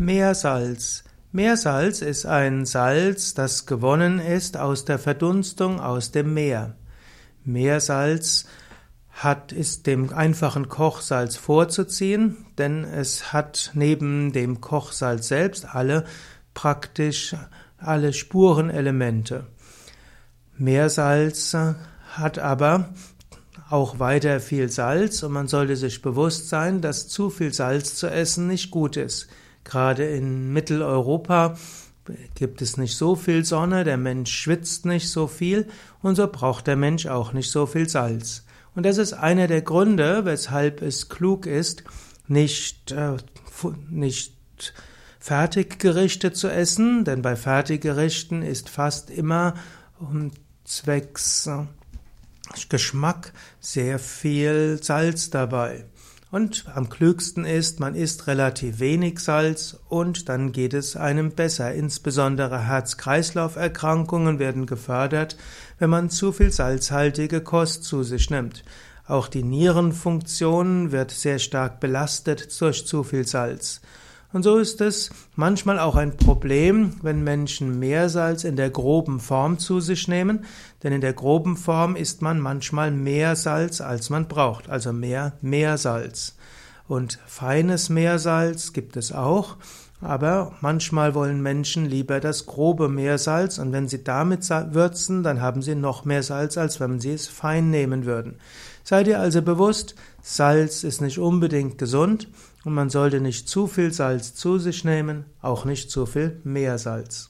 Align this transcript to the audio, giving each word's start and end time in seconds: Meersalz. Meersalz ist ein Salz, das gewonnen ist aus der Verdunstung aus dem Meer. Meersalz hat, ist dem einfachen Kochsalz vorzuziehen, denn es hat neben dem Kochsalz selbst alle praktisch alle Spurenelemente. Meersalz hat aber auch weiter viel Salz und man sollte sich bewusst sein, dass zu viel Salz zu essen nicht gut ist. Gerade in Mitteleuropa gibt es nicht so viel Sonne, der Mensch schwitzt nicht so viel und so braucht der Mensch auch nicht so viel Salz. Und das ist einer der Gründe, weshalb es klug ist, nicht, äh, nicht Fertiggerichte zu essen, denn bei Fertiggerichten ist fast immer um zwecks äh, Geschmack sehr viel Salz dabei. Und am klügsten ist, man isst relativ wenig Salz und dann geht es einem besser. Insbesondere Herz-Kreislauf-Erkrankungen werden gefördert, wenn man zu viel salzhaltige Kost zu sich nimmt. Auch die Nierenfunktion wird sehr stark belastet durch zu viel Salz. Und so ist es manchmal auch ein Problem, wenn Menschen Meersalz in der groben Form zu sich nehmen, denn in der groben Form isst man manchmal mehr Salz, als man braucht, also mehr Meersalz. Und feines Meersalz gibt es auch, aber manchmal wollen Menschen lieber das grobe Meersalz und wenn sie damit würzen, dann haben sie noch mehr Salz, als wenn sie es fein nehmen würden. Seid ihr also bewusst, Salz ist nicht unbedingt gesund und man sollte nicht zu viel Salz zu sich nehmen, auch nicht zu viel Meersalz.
Meersalz. 0.00 1.04
Meersalz 1.30 2.00
ist 2.00 2.24
ein 2.24 2.64
Salz, 2.64 3.34
das 3.34 3.66
gewonnen 3.66 4.18
ist 4.18 4.56
aus 4.56 4.86
der 4.86 4.98
Verdunstung 4.98 5.78
aus 5.78 6.10
dem 6.10 6.32
Meer. 6.32 6.74
Meersalz 7.44 8.46
hat, 9.10 9.52
ist 9.52 9.86
dem 9.86 10.10
einfachen 10.10 10.70
Kochsalz 10.70 11.36
vorzuziehen, 11.36 12.46
denn 12.56 12.84
es 12.84 13.34
hat 13.34 13.72
neben 13.74 14.32
dem 14.32 14.62
Kochsalz 14.62 15.28
selbst 15.28 15.66
alle 15.66 16.06
praktisch 16.54 17.36
alle 17.76 18.14
Spurenelemente. 18.14 19.48
Meersalz 20.56 21.54
hat 22.12 22.38
aber 22.38 22.88
auch 23.68 23.98
weiter 23.98 24.40
viel 24.40 24.70
Salz 24.70 25.22
und 25.22 25.32
man 25.32 25.46
sollte 25.46 25.76
sich 25.76 26.00
bewusst 26.00 26.48
sein, 26.48 26.80
dass 26.80 27.06
zu 27.06 27.28
viel 27.28 27.52
Salz 27.52 27.96
zu 27.96 28.06
essen 28.06 28.46
nicht 28.46 28.70
gut 28.70 28.96
ist. 28.96 29.28
Gerade 29.64 30.04
in 30.04 30.52
Mitteleuropa 30.52 31.56
gibt 32.34 32.62
es 32.62 32.76
nicht 32.76 32.96
so 32.96 33.14
viel 33.14 33.44
Sonne, 33.44 33.84
der 33.84 33.96
Mensch 33.96 34.32
schwitzt 34.32 34.86
nicht 34.86 35.10
so 35.10 35.26
viel 35.26 35.68
und 36.02 36.16
so 36.16 36.26
braucht 36.26 36.66
der 36.66 36.76
Mensch 36.76 37.06
auch 37.06 37.32
nicht 37.32 37.50
so 37.50 37.66
viel 37.66 37.88
Salz. 37.88 38.44
Und 38.74 38.86
das 38.86 38.98
ist 38.98 39.12
einer 39.12 39.46
der 39.46 39.62
Gründe, 39.62 40.24
weshalb 40.24 40.82
es 40.82 41.08
klug 41.08 41.46
ist, 41.46 41.84
nicht, 42.28 42.92
äh, 42.92 43.16
nicht 43.90 44.34
Fertiggerichte 45.18 46.32
zu 46.32 46.48
essen, 46.48 47.04
denn 47.04 47.22
bei 47.22 47.36
Fertiggerichten 47.36 48.42
ist 48.42 48.68
fast 48.68 49.10
immer 49.10 49.54
um 49.98 50.30
zwecks 50.64 51.46
äh, 51.46 51.64
Geschmack 52.68 53.32
sehr 53.60 53.98
viel 53.98 54.80
Salz 54.82 55.30
dabei. 55.30 55.84
Und 56.30 56.66
am 56.74 56.88
klügsten 56.88 57.44
ist, 57.44 57.80
man 57.80 57.96
isst 57.96 58.28
relativ 58.28 58.78
wenig 58.78 59.18
Salz 59.18 59.76
und 59.88 60.28
dann 60.28 60.52
geht 60.52 60.74
es 60.74 60.96
einem 60.96 61.32
besser. 61.32 61.74
Insbesondere 61.74 62.66
Herz-Kreislauf-Erkrankungen 62.66 64.38
werden 64.38 64.66
gefördert, 64.66 65.36
wenn 65.80 65.90
man 65.90 66.08
zu 66.08 66.30
viel 66.30 66.52
salzhaltige 66.52 67.40
Kost 67.40 67.82
zu 67.82 68.04
sich 68.04 68.30
nimmt. 68.30 68.62
Auch 69.08 69.26
die 69.26 69.42
Nierenfunktion 69.42 70.92
wird 70.92 71.10
sehr 71.10 71.40
stark 71.40 71.80
belastet 71.80 72.60
durch 72.60 72.86
zu 72.86 73.02
viel 73.02 73.26
Salz. 73.26 73.80
Und 74.32 74.44
so 74.44 74.58
ist 74.58 74.80
es 74.80 75.10
manchmal 75.34 75.80
auch 75.80 75.96
ein 75.96 76.16
Problem, 76.16 76.94
wenn 77.02 77.24
Menschen 77.24 77.80
Meersalz 77.80 78.44
in 78.44 78.54
der 78.54 78.70
groben 78.70 79.18
Form 79.18 79.58
zu 79.58 79.80
sich 79.80 80.06
nehmen, 80.06 80.44
denn 80.84 80.92
in 80.92 81.00
der 81.00 81.14
groben 81.14 81.56
Form 81.56 81.96
isst 81.96 82.22
man 82.22 82.38
manchmal 82.38 82.92
mehr 82.92 83.34
Salz, 83.34 83.80
als 83.80 84.08
man 84.08 84.28
braucht, 84.28 84.70
also 84.70 84.92
mehr 84.92 85.32
Meersalz. 85.40 86.36
Und 86.90 87.20
feines 87.24 87.88
Meersalz 87.88 88.72
gibt 88.72 88.96
es 88.96 89.12
auch, 89.12 89.58
aber 90.00 90.56
manchmal 90.60 91.14
wollen 91.14 91.40
Menschen 91.40 91.86
lieber 91.86 92.18
das 92.18 92.46
grobe 92.46 92.88
Meersalz 92.88 93.58
und 93.58 93.70
wenn 93.70 93.86
sie 93.86 94.02
damit 94.02 94.50
würzen, 94.50 95.22
dann 95.22 95.40
haben 95.40 95.62
sie 95.62 95.76
noch 95.76 96.04
mehr 96.04 96.24
Salz, 96.24 96.58
als 96.58 96.80
wenn 96.80 96.98
sie 96.98 97.12
es 97.12 97.28
fein 97.28 97.70
nehmen 97.70 98.06
würden. 98.06 98.38
Seid 98.82 99.06
ihr 99.06 99.20
also 99.20 99.40
bewusst, 99.40 99.94
Salz 100.20 100.82
ist 100.82 101.00
nicht 101.00 101.20
unbedingt 101.20 101.78
gesund 101.78 102.26
und 102.64 102.74
man 102.74 102.90
sollte 102.90 103.20
nicht 103.20 103.48
zu 103.48 103.68
viel 103.68 103.92
Salz 103.92 104.34
zu 104.34 104.58
sich 104.58 104.84
nehmen, 104.84 105.26
auch 105.42 105.64
nicht 105.64 105.92
zu 105.92 106.06
viel 106.06 106.40
Meersalz. 106.42 107.28